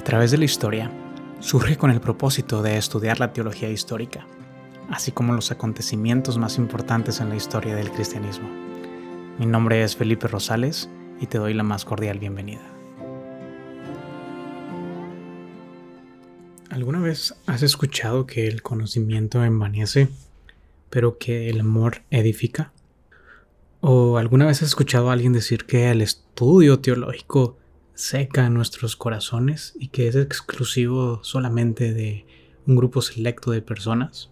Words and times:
a 0.00 0.02
través 0.02 0.30
de 0.30 0.38
la 0.38 0.46
historia, 0.46 0.90
surge 1.40 1.76
con 1.76 1.90
el 1.90 2.00
propósito 2.00 2.62
de 2.62 2.78
estudiar 2.78 3.20
la 3.20 3.34
teología 3.34 3.68
histórica, 3.68 4.26
así 4.88 5.12
como 5.12 5.34
los 5.34 5.50
acontecimientos 5.50 6.38
más 6.38 6.56
importantes 6.56 7.20
en 7.20 7.28
la 7.28 7.36
historia 7.36 7.76
del 7.76 7.90
cristianismo. 7.90 8.48
Mi 9.38 9.44
nombre 9.44 9.82
es 9.82 9.96
Felipe 9.96 10.26
Rosales 10.26 10.88
y 11.20 11.26
te 11.26 11.36
doy 11.36 11.52
la 11.52 11.64
más 11.64 11.84
cordial 11.84 12.18
bienvenida. 12.18 12.62
¿Alguna 16.70 17.00
vez 17.00 17.34
has 17.44 17.62
escuchado 17.62 18.24
que 18.24 18.46
el 18.46 18.62
conocimiento 18.62 19.44
envanece, 19.44 20.08
pero 20.88 21.18
que 21.18 21.50
el 21.50 21.60
amor 21.60 22.04
edifica? 22.08 22.72
¿O 23.82 24.16
alguna 24.16 24.46
vez 24.46 24.62
has 24.62 24.68
escuchado 24.68 25.10
a 25.10 25.12
alguien 25.12 25.34
decir 25.34 25.66
que 25.66 25.90
el 25.90 26.00
estudio 26.00 26.80
teológico 26.80 27.59
seca 28.00 28.48
nuestros 28.48 28.96
corazones 28.96 29.74
y 29.78 29.88
que 29.88 30.08
es 30.08 30.16
exclusivo 30.16 31.20
solamente 31.22 31.92
de 31.92 32.26
un 32.66 32.76
grupo 32.76 33.02
selecto 33.02 33.50
de 33.50 33.62
personas. 33.62 34.30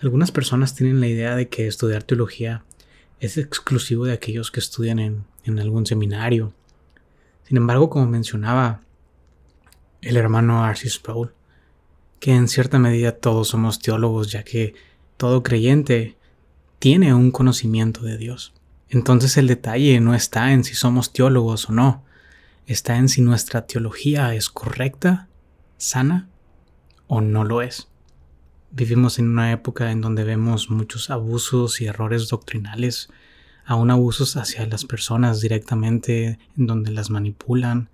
Algunas 0.00 0.30
personas 0.30 0.74
tienen 0.74 1.00
la 1.00 1.08
idea 1.08 1.34
de 1.34 1.48
que 1.48 1.66
estudiar 1.66 2.02
teología 2.02 2.64
es 3.20 3.36
exclusivo 3.36 4.04
de 4.04 4.12
aquellos 4.12 4.50
que 4.50 4.60
estudian 4.60 4.98
en, 4.98 5.24
en 5.44 5.58
algún 5.58 5.86
seminario. 5.86 6.52
Sin 7.42 7.56
embargo, 7.56 7.90
como 7.90 8.06
mencionaba 8.06 8.82
el 10.00 10.16
hermano 10.16 10.64
Arcis 10.64 10.94
Sproul, 10.94 11.32
que 12.20 12.32
en 12.32 12.48
cierta 12.48 12.78
medida 12.78 13.12
todos 13.12 13.48
somos 13.48 13.80
teólogos, 13.80 14.30
ya 14.30 14.44
que 14.44 14.74
todo 15.16 15.42
creyente 15.42 16.16
tiene 16.78 17.12
un 17.12 17.30
conocimiento 17.30 18.02
de 18.02 18.18
Dios. 18.18 18.52
Entonces 18.88 19.36
el 19.36 19.46
detalle 19.46 20.00
no 20.00 20.14
está 20.14 20.52
en 20.52 20.64
si 20.64 20.74
somos 20.74 21.12
teólogos 21.12 21.68
o 21.68 21.72
no, 21.72 22.04
está 22.66 22.96
en 22.96 23.08
si 23.08 23.20
nuestra 23.22 23.66
teología 23.66 24.34
es 24.34 24.48
correcta, 24.48 25.28
sana 25.76 26.28
o 27.06 27.20
no 27.20 27.44
lo 27.44 27.62
es. 27.62 27.88
Vivimos 28.70 29.18
en 29.18 29.28
una 29.28 29.52
época 29.52 29.90
en 29.90 30.00
donde 30.00 30.24
vemos 30.24 30.70
muchos 30.70 31.10
abusos 31.10 31.80
y 31.80 31.86
errores 31.86 32.28
doctrinales, 32.28 33.08
aún 33.64 33.90
abusos 33.90 34.36
hacia 34.36 34.66
las 34.66 34.84
personas 34.84 35.40
directamente, 35.40 36.38
en 36.56 36.66
donde 36.66 36.90
las 36.90 37.10
manipulan. 37.10 37.88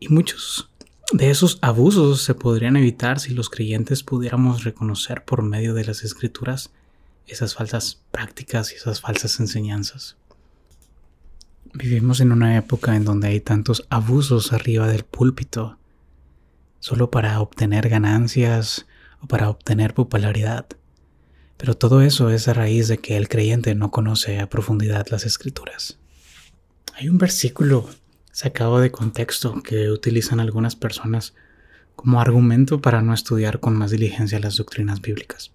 Y 0.00 0.08
muchos 0.08 0.70
de 1.12 1.30
esos 1.30 1.58
abusos 1.62 2.22
se 2.22 2.34
podrían 2.34 2.76
evitar 2.76 3.20
si 3.20 3.32
los 3.32 3.50
creyentes 3.50 4.02
pudiéramos 4.02 4.64
reconocer 4.64 5.24
por 5.24 5.42
medio 5.42 5.74
de 5.74 5.84
las 5.84 6.04
escrituras 6.04 6.72
esas 7.26 7.54
falsas 7.54 8.02
prácticas 8.10 8.72
y 8.72 8.76
esas 8.76 9.00
falsas 9.00 9.40
enseñanzas. 9.40 10.16
Vivimos 11.72 12.20
en 12.20 12.32
una 12.32 12.56
época 12.56 12.96
en 12.96 13.04
donde 13.04 13.28
hay 13.28 13.40
tantos 13.40 13.86
abusos 13.90 14.52
arriba 14.52 14.88
del 14.88 15.04
púlpito, 15.04 15.78
solo 16.80 17.10
para 17.10 17.40
obtener 17.40 17.88
ganancias 17.88 18.86
o 19.20 19.26
para 19.26 19.48
obtener 19.48 19.94
popularidad. 19.94 20.66
Pero 21.56 21.76
todo 21.76 22.02
eso 22.02 22.30
es 22.30 22.48
a 22.48 22.54
raíz 22.54 22.88
de 22.88 22.98
que 22.98 23.16
el 23.16 23.28
creyente 23.28 23.74
no 23.74 23.90
conoce 23.90 24.40
a 24.40 24.48
profundidad 24.48 25.06
las 25.10 25.26
escrituras. 25.26 25.98
Hay 26.94 27.08
un 27.08 27.18
versículo 27.18 27.88
sacado 28.32 28.80
de 28.80 28.90
contexto 28.90 29.62
que 29.62 29.90
utilizan 29.90 30.40
algunas 30.40 30.74
personas 30.74 31.34
como 31.94 32.20
argumento 32.20 32.80
para 32.80 33.02
no 33.02 33.12
estudiar 33.12 33.60
con 33.60 33.76
más 33.76 33.90
diligencia 33.90 34.40
las 34.40 34.56
doctrinas 34.56 35.00
bíblicas. 35.00 35.52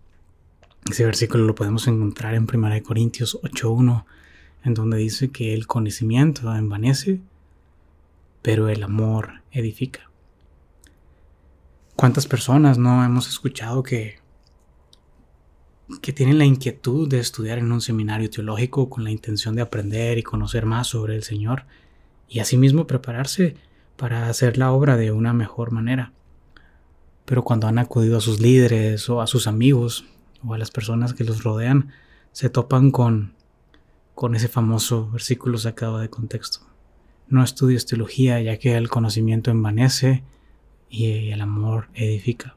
Ese 0.89 1.03
versículo 1.03 1.45
lo 1.45 1.55
podemos 1.55 1.87
encontrar 1.87 2.35
en 2.35 2.47
1 2.51 2.83
Corintios 2.83 3.39
8.1, 3.41 4.05
en 4.63 4.73
donde 4.75 4.97
dice 4.97 5.31
que 5.31 5.55
el 5.55 5.65
conocimiento 5.65 6.53
envanece, 6.55 7.21
pero 8.43 8.69
el 8.69 8.83
amor 8.83 9.41
edifica. 9.51 10.11
¿Cuántas 11.95 12.27
personas 12.27 12.77
no 12.77 13.03
hemos 13.03 13.27
escuchado 13.27 13.81
que, 13.81 14.19
que 16.01 16.13
tienen 16.13 16.37
la 16.37 16.45
inquietud 16.45 17.09
de 17.09 17.19
estudiar 17.19 17.57
en 17.57 17.71
un 17.71 17.81
seminario 17.81 18.29
teológico 18.29 18.87
con 18.87 19.03
la 19.03 19.11
intención 19.11 19.55
de 19.55 19.63
aprender 19.63 20.19
y 20.19 20.23
conocer 20.23 20.67
más 20.67 20.87
sobre 20.87 21.15
el 21.15 21.23
Señor 21.23 21.65
y 22.29 22.39
asimismo 22.39 22.85
prepararse 22.85 23.55
para 23.97 24.29
hacer 24.29 24.59
la 24.59 24.71
obra 24.71 24.97
de 24.97 25.11
una 25.11 25.33
mejor 25.33 25.71
manera? 25.71 26.13
Pero 27.25 27.43
cuando 27.43 27.65
han 27.65 27.79
acudido 27.79 28.19
a 28.19 28.21
sus 28.21 28.39
líderes 28.39 29.09
o 29.09 29.19
a 29.19 29.25
sus 29.25 29.47
amigos 29.47 30.05
o 30.47 30.53
a 30.53 30.57
las 30.57 30.71
personas 30.71 31.13
que 31.13 31.23
los 31.23 31.43
rodean 31.43 31.91
se 32.31 32.49
topan 32.49 32.91
con, 32.91 33.33
con 34.13 34.35
ese 34.35 34.47
famoso 34.47 35.09
versículo 35.11 35.57
sacado 35.57 35.99
de 35.99 36.09
contexto. 36.09 36.59
No 37.27 37.43
estudies 37.43 37.85
teología 37.85 38.41
ya 38.41 38.57
que 38.57 38.75
el 38.75 38.89
conocimiento 38.89 39.51
envanece 39.51 40.23
y 40.89 41.29
el 41.31 41.41
amor 41.41 41.87
edifica. 41.93 42.55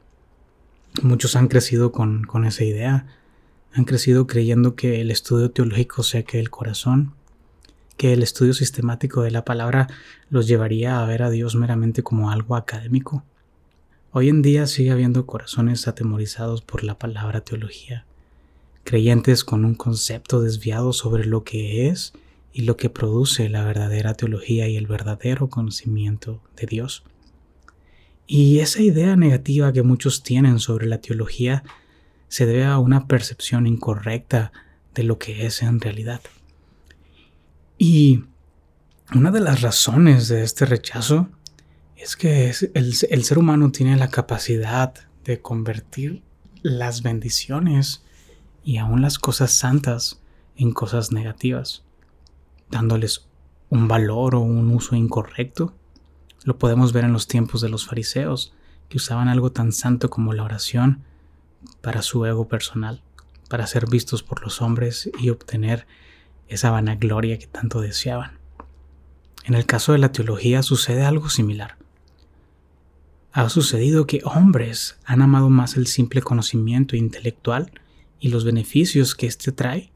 Muchos 1.01 1.35
han 1.35 1.47
crecido 1.47 1.91
con, 1.91 2.23
con 2.23 2.45
esa 2.45 2.63
idea, 2.63 3.07
han 3.73 3.85
crecido 3.85 4.27
creyendo 4.27 4.75
que 4.75 5.01
el 5.01 5.11
estudio 5.11 5.51
teológico 5.51 6.03
seque 6.03 6.39
el 6.39 6.49
corazón, 6.49 7.13
que 7.97 8.13
el 8.13 8.23
estudio 8.23 8.53
sistemático 8.53 9.21
de 9.21 9.31
la 9.31 9.45
palabra 9.45 9.87
los 10.29 10.47
llevaría 10.47 11.01
a 11.01 11.05
ver 11.05 11.23
a 11.23 11.29
Dios 11.29 11.55
meramente 11.55 12.03
como 12.03 12.31
algo 12.31 12.55
académico 12.55 13.23
Hoy 14.11 14.29
en 14.29 14.41
día 14.41 14.65
sigue 14.65 14.89
habiendo 14.89 15.27
corazones 15.27 15.87
atemorizados 15.87 16.63
por 16.63 16.83
la 16.83 16.97
palabra 16.97 17.41
teología, 17.41 18.05
creyentes 18.83 19.43
con 19.43 19.65
un 19.65 19.75
concepto 19.75 20.41
desviado 20.41 20.93
sobre 20.93 21.25
lo 21.25 21.43
que 21.43 21.87
es 21.87 22.13
y 22.51 22.63
lo 22.63 22.75
que 22.75 22.89
produce 22.89 23.49
la 23.49 23.63
verdadera 23.63 24.15
teología 24.15 24.67
y 24.67 24.77
el 24.77 24.87
verdadero 24.87 25.47
conocimiento 25.47 26.41
de 26.55 26.65
Dios. 26.65 27.03
Y 28.25 28.61
esa 28.61 28.81
idea 28.81 29.15
negativa 29.15 29.71
que 29.73 29.83
muchos 29.83 30.23
tienen 30.23 30.57
sobre 30.57 30.87
la 30.87 31.01
teología 31.01 31.63
se 32.29 32.47
debe 32.47 32.65
a 32.65 32.79
una 32.79 33.05
percepción 33.05 33.67
incorrecta 33.67 34.51
de 34.95 35.03
lo 35.03 35.19
que 35.19 35.45
es 35.45 35.61
en 35.61 35.79
realidad. 35.79 36.21
Y 37.77 38.23
una 39.13 39.29
de 39.29 39.39
las 39.39 39.61
razones 39.61 40.29
de 40.29 40.41
este 40.41 40.65
rechazo 40.65 41.29
es 41.99 42.15
que 42.15 42.53
el, 42.73 42.93
ser 42.93 43.37
humano 43.37 43.71
tiene 43.71 43.97
la 43.97 44.07
capacidad 44.07 44.93
de 45.25 45.41
convertir 45.41 46.23
las 46.61 47.03
bendiciones 47.03 48.05
y 48.63 48.77
aún 48.77 49.01
las 49.01 49.19
cosas 49.19 49.51
santas 49.51 50.21
en 50.55 50.71
cosas 50.71 51.11
negativas, 51.11 51.83
dándoles 52.69 53.27
un 53.69 53.89
valor 53.89 54.35
o 54.35 54.39
un 54.39 54.71
uso 54.71 54.95
incorrecto. 54.95 55.73
Lo 56.45 56.57
podemos 56.57 56.93
ver 56.93 57.03
en 57.03 57.11
los 57.11 57.27
tiempos 57.27 57.59
de 57.59 57.69
los 57.69 57.85
fariseos, 57.85 58.53
que 58.87 58.97
usaban 58.97 59.27
algo 59.27 59.51
tan 59.51 59.73
santo 59.73 60.09
como 60.09 60.33
la 60.33 60.43
oración 60.43 61.03
para 61.81 62.01
su 62.01 62.25
ego 62.25 62.47
personal, 62.47 63.03
para 63.49 63.67
ser 63.67 63.89
vistos 63.89 64.23
por 64.23 64.41
los 64.41 64.61
hombres 64.61 65.11
y 65.19 65.31
obtener 65.31 65.85
esa 66.47 66.71
vanagloria 66.71 67.37
que 67.37 67.47
tanto 67.47 67.81
deseaban. 67.81 68.39
En 69.43 69.53
el 69.53 69.65
caso 69.65 69.91
de 69.91 69.97
la 69.97 70.13
teología 70.13 70.63
sucede 70.63 71.03
algo 71.03 71.29
similar 71.29 71.78
ha 73.31 73.47
sucedido 73.49 74.07
que 74.07 74.21
hombres 74.23 74.97
han 75.05 75.21
amado 75.21 75.49
más 75.49 75.77
el 75.77 75.87
simple 75.87 76.21
conocimiento 76.21 76.95
intelectual 76.95 77.71
y 78.19 78.29
los 78.29 78.43
beneficios 78.43 79.15
que 79.15 79.27
éste 79.27 79.51
trae 79.51 79.91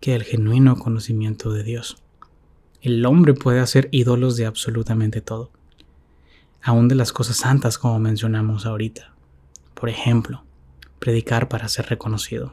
que 0.00 0.14
el 0.14 0.22
genuino 0.22 0.76
conocimiento 0.76 1.50
de 1.52 1.62
Dios. 1.62 1.96
El 2.82 3.04
hombre 3.06 3.32
puede 3.32 3.60
hacer 3.60 3.88
ídolos 3.90 4.36
de 4.36 4.44
absolutamente 4.44 5.22
todo, 5.22 5.50
aún 6.62 6.88
de 6.88 6.94
las 6.94 7.12
cosas 7.12 7.38
santas 7.38 7.78
como 7.78 7.98
mencionamos 7.98 8.66
ahorita. 8.66 9.14
Por 9.72 9.88
ejemplo, 9.88 10.44
predicar 10.98 11.48
para 11.48 11.68
ser 11.68 11.86
reconocido, 11.86 12.52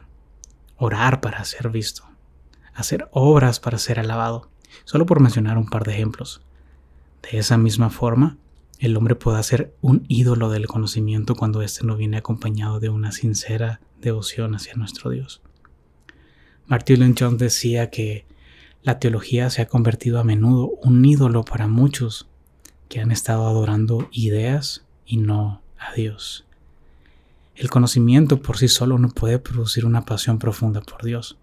orar 0.78 1.20
para 1.20 1.44
ser 1.44 1.68
visto, 1.68 2.04
hacer 2.72 3.08
obras 3.12 3.60
para 3.60 3.76
ser 3.76 4.00
alabado, 4.00 4.50
solo 4.84 5.04
por 5.04 5.20
mencionar 5.20 5.58
un 5.58 5.68
par 5.68 5.84
de 5.84 5.92
ejemplos. 5.92 6.40
De 7.20 7.38
esa 7.38 7.58
misma 7.58 7.90
forma, 7.90 8.38
el 8.82 8.96
hombre 8.96 9.14
puede 9.14 9.40
ser 9.44 9.76
un 9.80 10.04
ídolo 10.08 10.50
del 10.50 10.66
conocimiento 10.66 11.36
cuando 11.36 11.62
éste 11.62 11.86
no 11.86 11.96
viene 11.96 12.16
acompañado 12.16 12.80
de 12.80 12.88
una 12.88 13.12
sincera 13.12 13.80
devoción 14.00 14.56
hacia 14.56 14.74
nuestro 14.74 15.10
Dios. 15.10 15.40
Martin 16.66 17.06
Luther 17.06 17.30
decía 17.30 17.90
que 17.90 18.26
la 18.82 18.98
teología 18.98 19.50
se 19.50 19.62
ha 19.62 19.68
convertido 19.68 20.18
a 20.18 20.24
menudo 20.24 20.72
un 20.82 21.04
ídolo 21.04 21.44
para 21.44 21.68
muchos 21.68 22.28
que 22.88 23.00
han 23.00 23.12
estado 23.12 23.46
adorando 23.46 24.08
ideas 24.10 24.84
y 25.06 25.18
no 25.18 25.62
a 25.78 25.94
Dios. 25.94 26.44
El 27.54 27.70
conocimiento 27.70 28.42
por 28.42 28.58
sí 28.58 28.66
solo 28.66 28.98
no 28.98 29.10
puede 29.10 29.38
producir 29.38 29.86
una 29.86 30.04
pasión 30.04 30.40
profunda 30.40 30.80
por 30.80 31.04
Dios, 31.04 31.38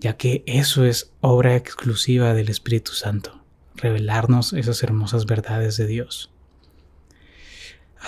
ya 0.00 0.16
que 0.16 0.42
eso 0.46 0.84
es 0.84 1.12
obra 1.20 1.54
exclusiva 1.54 2.34
del 2.34 2.48
Espíritu 2.48 2.90
Santo, 2.90 3.40
revelarnos 3.76 4.52
esas 4.52 4.82
hermosas 4.82 5.26
verdades 5.26 5.76
de 5.76 5.86
Dios. 5.86 6.32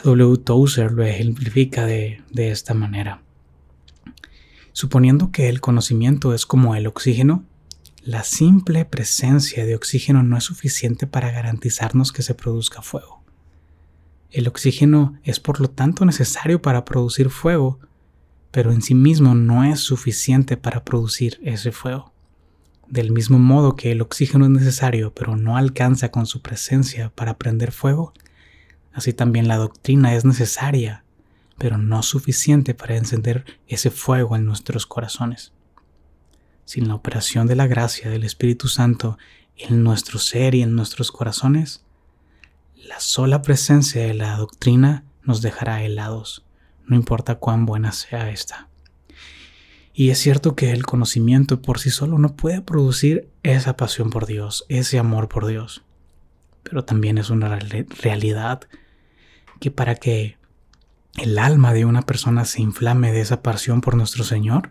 W. 0.04 0.36
Tozer 0.38 0.92
lo 0.92 1.04
ejemplifica 1.04 1.86
de, 1.86 2.22
de 2.30 2.50
esta 2.50 2.74
manera. 2.74 3.22
Suponiendo 4.72 5.32
que 5.32 5.48
el 5.48 5.60
conocimiento 5.60 6.34
es 6.34 6.46
como 6.46 6.74
el 6.74 6.86
oxígeno, 6.86 7.44
la 8.02 8.22
simple 8.22 8.84
presencia 8.84 9.66
de 9.66 9.74
oxígeno 9.74 10.22
no 10.22 10.36
es 10.36 10.44
suficiente 10.44 11.06
para 11.06 11.30
garantizarnos 11.30 12.12
que 12.12 12.22
se 12.22 12.34
produzca 12.34 12.80
fuego. 12.80 13.22
El 14.30 14.46
oxígeno 14.46 15.18
es 15.24 15.40
por 15.40 15.60
lo 15.60 15.68
tanto 15.68 16.04
necesario 16.04 16.62
para 16.62 16.84
producir 16.84 17.30
fuego, 17.30 17.80
pero 18.50 18.72
en 18.72 18.82
sí 18.82 18.94
mismo 18.94 19.34
no 19.34 19.64
es 19.64 19.80
suficiente 19.80 20.56
para 20.56 20.84
producir 20.84 21.38
ese 21.42 21.72
fuego. 21.72 22.12
Del 22.88 23.10
mismo 23.10 23.38
modo 23.38 23.76
que 23.76 23.92
el 23.92 24.00
oxígeno 24.00 24.44
es 24.44 24.50
necesario, 24.50 25.12
pero 25.12 25.36
no 25.36 25.56
alcanza 25.56 26.10
con 26.10 26.26
su 26.26 26.40
presencia 26.40 27.10
para 27.14 27.36
prender 27.36 27.72
fuego, 27.72 28.14
así 28.98 29.12
también 29.12 29.48
la 29.48 29.56
doctrina 29.56 30.14
es 30.14 30.24
necesaria, 30.24 31.04
pero 31.56 31.78
no 31.78 32.02
suficiente 32.02 32.74
para 32.74 32.96
encender 32.96 33.44
ese 33.66 33.90
fuego 33.90 34.36
en 34.36 34.44
nuestros 34.44 34.86
corazones. 34.86 35.52
Sin 36.64 36.88
la 36.88 36.94
operación 36.94 37.46
de 37.46 37.56
la 37.56 37.66
gracia 37.66 38.10
del 38.10 38.24
Espíritu 38.24 38.68
Santo 38.68 39.18
en 39.56 39.82
nuestro 39.82 40.18
ser 40.18 40.54
y 40.54 40.62
en 40.62 40.74
nuestros 40.74 41.10
corazones, 41.10 41.84
la 42.76 43.00
sola 43.00 43.42
presencia 43.42 44.02
de 44.02 44.14
la 44.14 44.36
doctrina 44.36 45.04
nos 45.22 45.42
dejará 45.42 45.82
helados, 45.82 46.44
no 46.86 46.96
importa 46.96 47.36
cuán 47.36 47.66
buena 47.66 47.92
sea 47.92 48.30
esta. 48.30 48.68
Y 49.92 50.10
es 50.10 50.18
cierto 50.18 50.54
que 50.54 50.70
el 50.70 50.86
conocimiento 50.86 51.60
por 51.60 51.80
sí 51.80 51.90
solo 51.90 52.18
no 52.18 52.36
puede 52.36 52.62
producir 52.62 53.28
esa 53.42 53.76
pasión 53.76 54.10
por 54.10 54.26
Dios, 54.26 54.64
ese 54.68 54.98
amor 54.98 55.28
por 55.28 55.46
Dios. 55.46 55.82
Pero 56.62 56.84
también 56.84 57.18
es 57.18 57.30
una 57.30 57.58
realidad 57.58 58.68
que 59.58 59.70
para 59.70 59.94
que 59.94 60.38
el 61.16 61.38
alma 61.38 61.72
de 61.72 61.84
una 61.84 62.02
persona 62.02 62.44
se 62.44 62.62
inflame 62.62 63.12
de 63.12 63.20
esa 63.20 63.42
pasión 63.42 63.80
por 63.80 63.96
nuestro 63.96 64.24
Señor, 64.24 64.70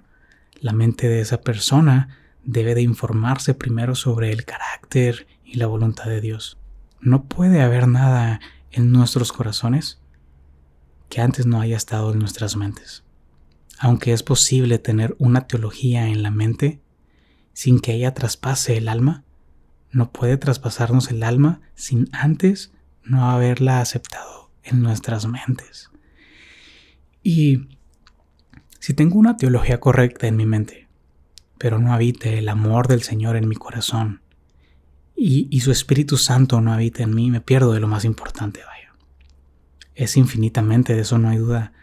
la 0.59 0.71
mente 0.71 1.09
de 1.09 1.19
esa 1.19 1.41
persona 1.41 2.17
debe 2.43 2.73
de 2.73 2.81
informarse 2.81 3.53
primero 3.53 3.95
sobre 3.95 4.31
el 4.31 4.45
carácter 4.45 5.27
y 5.43 5.55
la 5.57 5.67
voluntad 5.67 6.05
de 6.05 6.21
Dios. 6.21 6.57
No 7.01 7.25
puede 7.25 7.61
haber 7.61 7.87
nada 7.87 8.39
en 8.71 8.91
nuestros 8.91 9.33
corazones 9.33 9.99
que 11.09 11.21
antes 11.21 11.45
no 11.45 11.59
haya 11.59 11.77
estado 11.77 12.13
en 12.13 12.19
nuestras 12.19 12.55
mentes. 12.55 13.03
Aunque 13.79 14.13
es 14.13 14.23
posible 14.23 14.79
tener 14.79 15.15
una 15.19 15.47
teología 15.47 16.07
en 16.07 16.23
la 16.23 16.31
mente 16.31 16.81
sin 17.53 17.79
que 17.79 17.93
ella 17.93 18.13
traspase 18.13 18.77
el 18.77 18.87
alma, 18.87 19.23
no 19.91 20.11
puede 20.11 20.37
traspasarnos 20.37 21.11
el 21.11 21.23
alma 21.23 21.61
sin 21.75 22.09
antes 22.11 22.71
no 23.03 23.29
haberla 23.29 23.79
aceptado 23.79 24.46
en 24.69 24.81
nuestras 24.81 25.25
mentes. 25.25 25.91
Y 27.23 27.67
si 28.79 28.93
tengo 28.93 29.19
una 29.19 29.37
teología 29.37 29.79
correcta 29.79 30.27
en 30.27 30.37
mi 30.37 30.45
mente, 30.45 30.87
pero 31.57 31.79
no 31.79 31.93
habite 31.93 32.37
el 32.37 32.49
amor 32.49 32.87
del 32.87 33.03
Señor 33.03 33.35
en 33.35 33.47
mi 33.47 33.55
corazón, 33.55 34.21
y, 35.19 35.59
su 35.61 35.71
Espíritu 35.71 36.15
Santo 36.15 36.61
no 36.61 36.71
habita 36.71 37.01
en 37.01 37.15
mí, 37.15 37.31
me 37.31 37.41
pierdo 37.41 37.73
de 37.73 37.79
lo 37.79 37.87
más 37.87 38.05
importante, 38.05 38.61
vaya. 38.63 38.93
Es 39.95 40.15
infinitamente, 40.15 40.93
de 40.93 41.01
eso 41.01 41.17
no 41.17 41.29
hay 41.29 41.37
duda, 41.37 41.73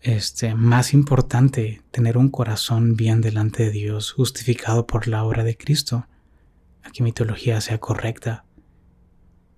este, 0.00 0.54
más 0.54 0.94
importante 0.94 1.82
tener 1.90 2.16
un 2.16 2.30
corazón 2.30 2.96
bien 2.96 3.20
delante 3.20 3.64
de 3.64 3.70
Dios, 3.70 4.10
justificado 4.12 4.86
por 4.86 5.06
la 5.06 5.22
obra 5.22 5.44
de 5.44 5.56
Cristo, 5.58 6.06
a 6.82 6.90
que 6.90 7.02
mi 7.02 7.12
teología 7.12 7.60
sea 7.60 7.76
correcta, 7.76 8.46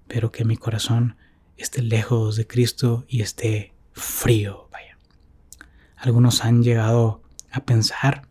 pero 0.08 0.32
que 0.32 0.44
mi 0.44 0.56
corazón 0.56 1.16
esté 1.58 1.82
lejos 1.82 2.36
de 2.36 2.46
Cristo 2.46 3.04
y 3.08 3.20
esté 3.20 3.74
frío, 3.92 4.68
vaya. 4.72 4.96
Algunos 5.96 6.44
han 6.44 6.62
llegado 6.62 7.22
a 7.50 7.64
pensar 7.64 8.22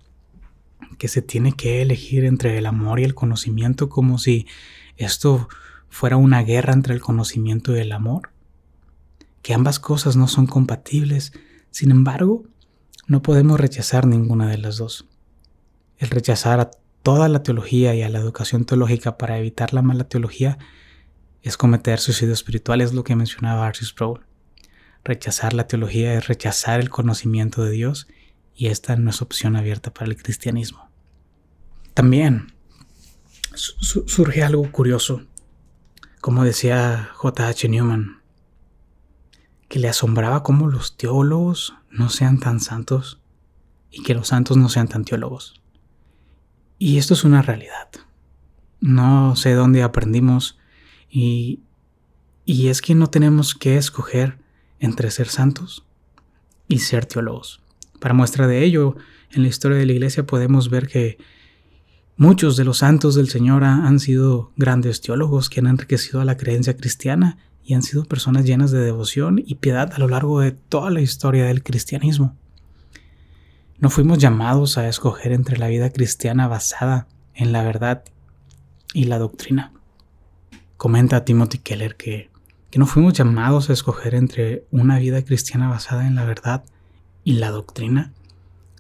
que 0.98 1.08
se 1.08 1.22
tiene 1.22 1.54
que 1.54 1.82
elegir 1.82 2.26
entre 2.26 2.58
el 2.58 2.66
amor 2.66 3.00
y 3.00 3.04
el 3.04 3.14
conocimiento 3.14 3.90
como 3.90 4.18
si 4.18 4.48
esto 4.96 5.48
fuera 5.90 6.18
una 6.18 6.42
guerra 6.44 6.74
entre 6.74 6.94
el 6.94 7.02
conocimiento 7.02 7.76
y 7.76 7.80
el 7.80 7.92
amor, 7.92 8.32
que 9.42 9.54
ambas 9.54 9.80
cosas 9.80 10.16
no 10.16 10.28
son 10.28 10.48
compatibles, 10.48 11.34
sin 11.70 11.92
embargo, 11.92 12.44
no 13.08 13.22
podemos 13.22 13.60
rechazar 13.60 14.08
ninguna 14.08 14.50
de 14.50 14.58
las 14.58 14.78
dos. 14.78 15.08
El 15.98 16.10
rechazar 16.10 16.60
a 16.60 16.72
toda 17.04 17.30
la 17.30 17.44
teología 17.44 17.96
y 17.96 18.02
a 18.02 18.10
la 18.10 18.20
educación 18.20 18.66
teológica 18.66 19.18
para 19.18 19.38
evitar 19.38 19.74
la 19.74 19.82
mala 19.82 20.06
teología 20.06 20.58
es 21.48 21.56
cometer 21.56 22.00
suicidio 22.00 22.34
espiritual, 22.34 22.82
es 22.82 22.94
lo 22.94 23.06
que 23.06 23.16
mencionaba 23.16 23.66
Arcis 23.66 23.90
Sproul. 23.90 24.20
Rechazar 25.06 25.54
la 25.54 25.66
teología 25.66 26.14
es 26.14 26.28
rechazar 26.28 26.82
el 26.82 26.90
conocimiento 26.90 27.64
de 27.64 27.72
Dios 27.72 28.08
y 28.54 28.68
esta 28.68 28.98
no 28.98 29.10
es 29.10 29.22
opción 29.22 29.56
abierta 29.56 29.94
para 29.94 30.08
el 30.08 30.22
cristianismo. 30.22 30.90
También 31.94 32.54
surge 33.56 34.44
algo 34.44 34.70
curioso, 34.74 35.24
como 36.20 36.44
decía 36.44 37.12
J.H. 37.14 37.70
Newman, 37.70 38.22
que 39.70 39.80
le 39.80 39.88
asombraba 39.88 40.44
cómo 40.44 40.68
los 40.68 40.98
teólogos 40.98 41.76
no 41.90 42.10
sean 42.10 42.40
tan 42.40 42.60
santos 42.60 43.22
y 43.90 44.04
que 44.04 44.14
los 44.14 44.28
santos 44.28 44.58
no 44.58 44.68
sean 44.68 44.90
tan 44.90 45.06
teólogos. 45.06 45.62
Y 46.78 46.98
esto 46.98 47.14
es 47.14 47.24
una 47.24 47.42
realidad. 47.42 47.88
No 48.82 49.38
sé 49.38 49.54
dónde 49.54 49.82
aprendimos 49.82 50.57
y, 51.20 51.64
es 52.70 52.82
que 52.82 52.94
no 52.94 53.08
tenemos 53.08 53.56
que 53.56 53.76
escoger 53.78 54.38
entre 54.80 55.10
ser 55.10 55.28
santos 55.28 55.84
y 56.68 56.80
ser 56.80 57.06
teólogos. 57.06 57.62
Para 58.00 58.14
muestra 58.14 58.46
de 58.46 58.64
ello, 58.64 58.96
en 59.32 59.42
la 59.42 59.48
historia 59.48 59.80
de 59.80 59.88
la 59.88 59.94
iglesia 59.94 60.28
podemos 60.28 60.70
ver 60.70 60.88
que 60.88 61.18
muchos 62.18 62.56
de 62.56 62.66
los 62.66 62.80
santos 62.80 63.16
del 63.16 63.30
Señor 63.30 63.64
han 63.64 64.00
sido 64.00 64.52
grandes 64.58 65.02
teólogos 65.02 65.50
que 65.50 65.60
han 65.60 65.68
enriquecido 65.68 66.22
a 66.22 66.26
la 66.26 66.38
creencia 66.38 66.78
cristiana 66.78 67.38
y 67.64 67.74
han 67.74 67.82
sido 67.82 68.06
personas 68.06 68.46
llenas 68.46 68.70
de 68.70 68.80
devoción 68.80 69.42
y 69.44 69.56
piedad 69.56 69.92
a 69.94 70.00
lo 70.00 70.08
largo 70.08 70.40
de 70.40 70.52
toda 70.52 70.92
la 70.92 71.02
historia 71.02 71.46
del 71.46 71.64
cristianismo. 71.64 72.38
No 73.80 73.90
fuimos 73.90 74.20
llamados 74.20 74.78
a 74.78 74.88
escoger 74.88 75.32
entre 75.32 75.58
la 75.58 75.68
vida 75.68 75.90
cristiana 75.90 76.48
basada 76.48 77.08
en 77.34 77.52
la 77.52 77.64
verdad 77.64 78.04
y 78.94 79.06
la 79.06 79.18
doctrina. 79.18 79.74
Comenta 80.78 81.26
Timothy 81.26 81.58
Keller 81.58 81.96
que, 81.96 82.30
que 82.70 82.78
no 82.78 82.86
fuimos 82.86 83.14
llamados 83.14 83.70
a 83.70 83.74
escoger 83.74 84.14
entre 84.14 84.66
una 84.70 85.00
vida 85.00 85.26
cristiana 85.26 85.68
basada 85.68 86.06
en 86.06 86.14
la 86.14 86.24
verdad 86.24 86.64
y 87.24 87.34
la 87.34 87.50
doctrina 87.50 88.14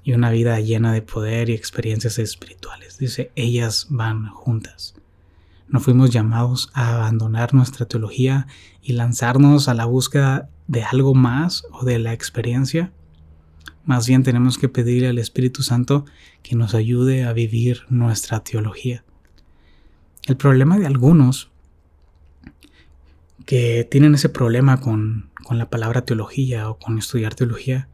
y 0.03 0.13
una 0.13 0.29
vida 0.29 0.59
llena 0.59 0.93
de 0.93 1.01
poder 1.01 1.49
y 1.49 1.53
experiencias 1.53 2.19
espirituales. 2.19 2.99
Dice, 2.99 3.31
ellas 3.35 3.87
van 3.89 4.29
juntas. 4.29 4.93
No 5.67 5.79
fuimos 5.79 6.11
llamados 6.11 6.69
a 6.73 6.95
abandonar 6.95 7.53
nuestra 7.53 7.87
teología 7.87 8.47
y 8.81 8.93
lanzarnos 8.93 9.67
a 9.67 9.73
la 9.73 9.85
búsqueda 9.85 10.49
de 10.67 10.83
algo 10.83 11.13
más 11.13 11.65
o 11.71 11.83
de 11.83 11.99
la 11.99 12.13
experiencia. 12.13 12.93
Más 13.85 14.07
bien 14.07 14.23
tenemos 14.23 14.57
que 14.57 14.69
pedirle 14.69 15.09
al 15.09 15.17
Espíritu 15.17 15.63
Santo 15.63 16.05
que 16.43 16.55
nos 16.55 16.73
ayude 16.73 17.25
a 17.25 17.33
vivir 17.33 17.81
nuestra 17.89 18.43
teología. 18.43 19.03
El 20.27 20.37
problema 20.37 20.77
de 20.77 20.85
algunos 20.85 21.51
que 23.45 23.87
tienen 23.89 24.15
ese 24.15 24.29
problema 24.29 24.81
con, 24.81 25.29
con 25.43 25.57
la 25.57 25.69
palabra 25.69 26.03
teología 26.03 26.69
o 26.69 26.77
con 26.77 26.97
estudiar 26.97 27.35
teología 27.35 27.87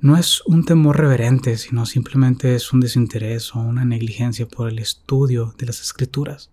no 0.00 0.16
es 0.16 0.42
un 0.46 0.64
temor 0.64 0.98
reverente, 0.98 1.56
sino 1.56 1.86
simplemente 1.86 2.54
es 2.54 2.72
un 2.72 2.80
desinterés 2.80 3.54
o 3.54 3.60
una 3.60 3.84
negligencia 3.84 4.46
por 4.46 4.68
el 4.68 4.78
estudio 4.78 5.54
de 5.58 5.66
las 5.66 5.80
escrituras, 5.80 6.50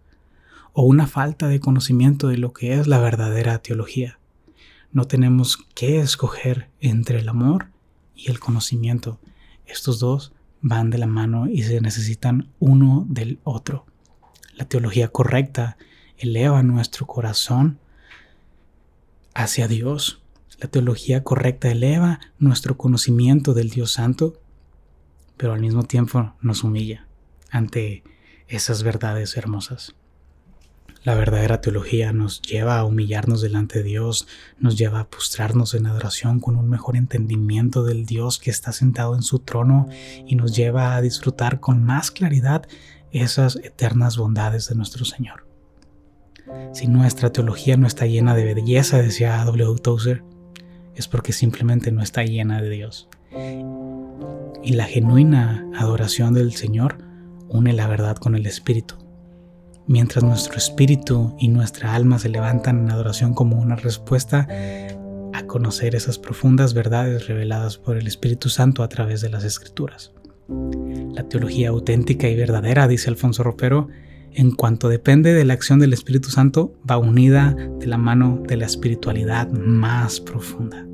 o 0.72 0.84
una 0.84 1.08
falta 1.08 1.48
de 1.50 1.60
conocimiento 1.60 2.30
de 2.30 2.38
lo 2.38 2.54
que 2.54 2.74
es 2.74 2.88
la 2.88 3.00
verdadera 3.00 3.60
teología. 3.60 4.18
No 4.92 5.06
tenemos 5.06 5.58
que 5.76 6.00
escoger 6.00 6.70
entre 6.80 7.20
el 7.20 7.28
amor 7.28 7.68
y 8.16 8.32
el 8.32 8.40
conocimiento. 8.40 9.20
Estos 9.66 10.00
dos 10.00 10.34
van 10.62 10.90
de 10.90 10.98
la 10.98 11.08
mano 11.08 11.48
y 11.48 11.64
se 11.64 11.82
necesitan 11.82 12.50
uno 12.60 13.06
del 13.10 13.40
otro. 13.44 13.86
La 14.56 14.66
teología 14.66 15.10
correcta 15.10 15.78
eleva 16.18 16.64
nuestro 16.64 17.06
corazón 17.08 17.80
hacia 19.34 19.68
Dios 19.68 20.24
la 20.64 20.70
teología 20.70 21.24
correcta 21.24 21.70
eleva 21.70 22.22
nuestro 22.40 22.78
conocimiento 22.78 23.54
del 23.54 23.70
Dios 23.70 23.92
Santo, 23.92 24.40
pero 25.36 25.52
al 25.52 25.60
mismo 25.60 25.84
tiempo 25.84 26.36
nos 26.42 26.64
humilla 26.64 27.08
ante 27.50 28.04
esas 28.48 28.84
verdades 28.84 29.36
hermosas. 29.36 29.96
La 31.04 31.16
verdadera 31.16 31.60
teología 31.60 32.14
nos 32.14 32.42
lleva 32.42 32.80
a 32.80 32.86
humillarnos 32.86 33.42
delante 33.42 33.80
de 33.80 33.84
Dios, 33.84 34.26
nos 34.58 34.78
lleva 34.78 35.02
a 35.02 35.10
postrarnos 35.10 35.74
en 35.74 35.86
adoración 35.86 36.40
con 36.40 36.56
un 36.56 36.70
mejor 36.70 36.96
entendimiento 36.96 37.84
del 37.84 38.06
Dios 38.06 38.40
que 38.40 38.52
está 38.52 38.72
sentado 38.72 39.16
en 39.16 39.22
su 39.22 39.40
trono 39.40 39.90
y 40.26 40.36
nos 40.36 40.56
lleva 40.56 40.96
a 40.96 41.02
disfrutar 41.02 41.60
con 41.60 41.84
más 41.84 42.10
claridad 42.10 42.66
esas 43.12 43.58
eternas 43.58 44.16
bondades 44.16 44.70
de 44.70 44.76
nuestro 44.76 45.04
Señor. 45.04 45.53
Si 46.74 46.88
nuestra 46.88 47.32
teología 47.32 47.78
no 47.78 47.88
está 47.88 48.06
llena 48.06 48.36
de 48.36 48.54
belleza, 48.54 49.02
decía 49.02 49.44
W. 49.46 49.76
Tozer, 49.82 50.24
es 50.96 51.08
porque 51.08 51.34
simplemente 51.34 51.92
no 51.92 52.02
está 52.02 52.24
llena 52.24 52.62
de 52.62 52.70
Dios. 52.70 53.10
Y 54.64 54.74
la 54.74 54.86
genuina 54.86 55.66
adoración 55.78 56.34
del 56.34 56.54
Señor 56.54 56.98
une 57.50 57.74
la 57.74 57.88
verdad 57.88 58.18
con 58.18 58.36
el 58.36 58.46
Espíritu. 58.46 58.96
mientras 59.88 60.24
nuestro 60.24 60.58
espíritu 60.58 61.36
y 61.40 61.50
nuestra 61.50 61.94
alma 61.94 62.20
se 62.20 62.30
levantan 62.30 62.80
en 62.80 62.92
adoración 62.92 63.34
como 63.34 63.60
una 63.60 63.76
respuesta 63.76 64.48
a 65.34 65.44
conocer 65.48 65.96
esas 65.96 66.20
profundas 66.20 66.74
verdades 66.74 67.28
reveladas 67.28 67.78
por 67.78 67.98
el 67.98 68.08
Espíritu 68.08 68.50
Santo 68.50 68.84
a 68.84 68.90
través 68.90 69.22
de 69.22 69.30
las 69.30 69.44
Escrituras. 69.44 70.14
La 71.14 71.28
teología 71.28 71.70
auténtica 71.70 72.28
y 72.28 72.36
verdadera, 72.36 72.88
dice 72.88 73.10
Alfonso 73.10 73.44
Ropero, 73.44 73.88
en 74.36 74.52
cuanto 74.52 74.90
depende 74.90 75.34
de 75.34 75.46
la 75.46 75.54
acción 75.54 75.80
del 75.80 75.94
Espíritu 75.94 76.30
Santo, 76.30 76.74
va 76.90 76.98
unida 76.98 77.56
de 77.80 77.88
la 77.88 77.98
mano 77.98 78.42
de 78.48 78.58
la 78.58 78.66
espiritualidad 78.66 79.50
más 79.52 80.20
profunda. 80.20 80.88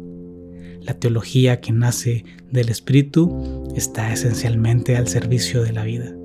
La 0.82 0.94
teología 0.96 1.60
que 1.60 1.72
nace 1.72 2.26
del 2.52 2.70
Espíritu 2.70 3.64
está 3.76 4.12
esencialmente 4.12 4.98
al 4.98 5.08
servicio 5.08 5.62
de 5.62 5.74
la 5.74 5.84
vida. 5.84 6.16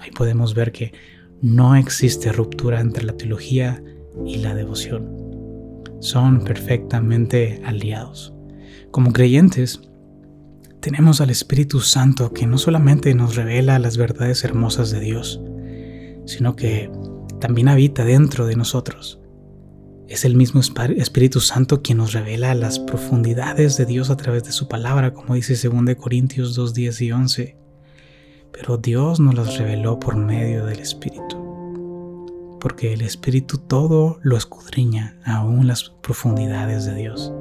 Ahí 0.00 0.10
podemos 0.12 0.54
ver 0.54 0.72
que 0.72 0.92
no 1.42 1.76
existe 1.76 2.32
ruptura 2.32 2.80
entre 2.80 3.04
la 3.04 3.16
teología 3.16 3.82
y 4.26 4.36
la 4.38 4.54
devoción. 4.54 5.08
Son 6.00 6.42
perfectamente 6.42 7.60
aliados. 7.64 8.32
Como 8.90 9.12
creyentes, 9.12 9.80
tenemos 10.80 11.20
al 11.20 11.30
Espíritu 11.30 11.80
Santo 11.80 12.32
que 12.32 12.46
no 12.46 12.58
solamente 12.58 13.14
nos 13.14 13.36
revela 13.36 13.78
las 13.78 13.96
verdades 13.96 14.44
hermosas 14.44 14.90
de 14.90 15.00
Dios, 15.00 15.40
sino 16.26 16.56
que 16.56 16.90
también 17.40 17.68
habita 17.68 18.04
dentro 18.04 18.46
de 18.46 18.56
nosotros. 18.56 19.20
Es 20.08 20.24
el 20.24 20.34
mismo 20.34 20.60
Espíritu 20.60 21.40
Santo 21.40 21.82
quien 21.82 21.98
nos 21.98 22.12
revela 22.12 22.54
las 22.54 22.78
profundidades 22.80 23.76
de 23.76 23.86
Dios 23.86 24.10
a 24.10 24.16
través 24.16 24.44
de 24.44 24.52
su 24.52 24.66
palabra, 24.68 25.14
como 25.14 25.34
dice 25.34 25.54
2 25.68 25.94
Corintios 25.94 26.54
2, 26.56 26.74
10 26.74 27.00
y 27.02 27.12
11 27.12 27.60
pero 28.52 28.76
Dios 28.76 29.20
nos 29.20 29.34
las 29.34 29.58
reveló 29.58 29.98
por 29.98 30.16
medio 30.16 30.66
del 30.66 30.80
Espíritu, 30.80 32.58
porque 32.60 32.92
el 32.92 33.02
Espíritu 33.02 33.58
todo 33.58 34.18
lo 34.22 34.36
escudriña 34.36 35.16
aún 35.24 35.66
las 35.66 35.90
profundidades 36.02 36.84
de 36.84 36.94
Dios. 36.94 37.32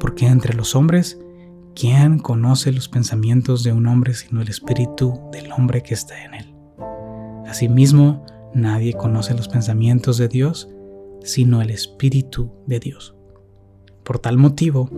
Porque 0.00 0.26
entre 0.26 0.54
los 0.54 0.74
hombres, 0.74 1.18
¿quién 1.78 2.18
conoce 2.18 2.72
los 2.72 2.88
pensamientos 2.88 3.62
de 3.62 3.72
un 3.72 3.86
hombre 3.86 4.14
sino 4.14 4.42
el 4.42 4.48
Espíritu 4.48 5.20
del 5.30 5.52
hombre 5.52 5.82
que 5.82 5.94
está 5.94 6.24
en 6.24 6.34
él? 6.34 6.54
Asimismo, 7.46 8.26
nadie 8.52 8.94
conoce 8.94 9.34
los 9.34 9.48
pensamientos 9.48 10.18
de 10.18 10.28
Dios 10.28 10.68
sino 11.22 11.62
el 11.62 11.70
Espíritu 11.70 12.52
de 12.66 12.80
Dios. 12.80 13.14
Por 14.04 14.18
tal 14.18 14.38
motivo, 14.38 14.90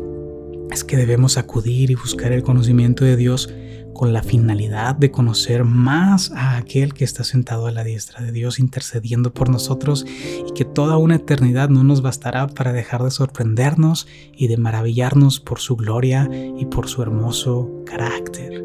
es 0.70 0.84
que 0.84 0.96
debemos 0.96 1.36
acudir 1.36 1.90
y 1.90 1.94
buscar 1.94 2.32
el 2.32 2.42
conocimiento 2.42 3.04
de 3.04 3.16
Dios 3.16 3.48
con 3.92 4.12
la 4.12 4.22
finalidad 4.22 4.94
de 4.94 5.10
conocer 5.10 5.64
más 5.64 6.30
a 6.32 6.56
aquel 6.56 6.94
que 6.94 7.04
está 7.04 7.22
sentado 7.22 7.66
a 7.66 7.70
la 7.70 7.84
diestra 7.84 8.24
de 8.24 8.32
Dios 8.32 8.58
intercediendo 8.58 9.34
por 9.34 9.50
nosotros 9.50 10.06
y 10.06 10.52
que 10.54 10.64
toda 10.64 10.96
una 10.96 11.16
eternidad 11.16 11.68
no 11.68 11.84
nos 11.84 12.00
bastará 12.00 12.46
para 12.46 12.72
dejar 12.72 13.02
de 13.02 13.10
sorprendernos 13.10 14.06
y 14.34 14.48
de 14.48 14.56
maravillarnos 14.56 15.40
por 15.40 15.58
su 15.58 15.76
gloria 15.76 16.30
y 16.32 16.64
por 16.66 16.88
su 16.88 17.02
hermoso 17.02 17.70
carácter. 17.84 18.64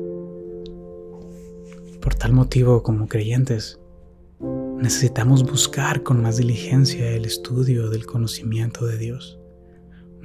Por 2.00 2.16
tal 2.16 2.32
motivo, 2.34 2.82
como 2.82 3.08
creyentes, 3.08 3.80
necesitamos 4.78 5.44
buscar 5.44 6.04
con 6.04 6.22
más 6.22 6.38
diligencia 6.38 7.10
el 7.10 7.26
estudio 7.26 7.90
del 7.90 8.06
conocimiento 8.06 8.86
de 8.86 8.98
Dios, 8.98 9.40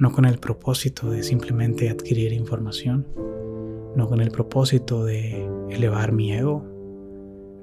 no 0.01 0.11
con 0.11 0.25
el 0.25 0.39
propósito 0.39 1.11
de 1.11 1.21
simplemente 1.21 1.91
adquirir 1.91 2.33
información, 2.33 3.05
no 3.95 4.07
con 4.07 4.19
el 4.19 4.31
propósito 4.31 5.05
de 5.05 5.47
elevar 5.69 6.11
mi 6.11 6.33
ego, 6.33 6.65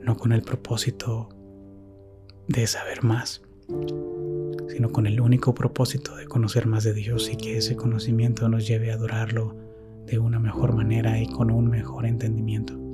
no 0.04 0.16
con 0.16 0.30
el 0.30 0.42
propósito 0.42 1.30
de 2.47 2.68
saber 2.68 3.02
más, 3.02 3.42
sino 4.68 4.92
con 4.92 5.09
el 5.09 5.21
único 5.21 5.52
propósito 5.52 6.14
de 6.14 6.26
conocer 6.26 6.68
más 6.68 6.85
de 6.85 6.95
Dios 6.95 7.28
y 7.28 7.37
que 7.37 7.57
ese 7.57 7.75
conocimiento 7.75 8.49
nos 8.49 8.68
lleve 8.68 8.92
a 8.92 8.95
adorarlo 8.95 9.57
de 10.07 10.21
una 10.21 10.38
mejor 10.38 10.76
manera 10.76 11.21
y 11.21 11.26
con 11.26 11.50
un 11.50 11.68
mejor 11.68 12.07
entendimiento. 12.07 12.88